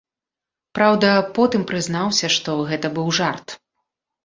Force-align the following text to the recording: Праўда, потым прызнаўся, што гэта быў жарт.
Праўда, 0.79 1.09
потым 1.35 1.67
прызнаўся, 1.73 2.33
што 2.39 2.57
гэта 2.73 2.93
быў 2.99 3.07
жарт. 3.21 3.47